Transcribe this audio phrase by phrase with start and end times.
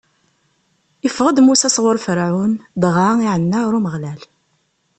[1.07, 4.21] Iffeɣ-d Musa sɣur Ferɛun, dɣa iɛenna ɣer Umeɣlal.